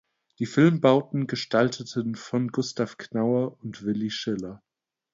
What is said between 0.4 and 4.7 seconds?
Filmbauten gestalteten von Gustav Knauer und Willy Schiller.